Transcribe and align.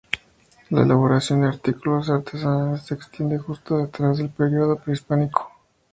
La 0.71 0.81
elaboración 0.81 1.41
de 1.41 1.47
artículos 1.49 2.09
artesanales 2.09 2.81
se 2.81 2.95
extiende 2.95 3.37
justo 3.37 3.77
detrás 3.77 4.17
del 4.17 4.29
período 4.31 4.77
pre-hispánico. 4.77 5.51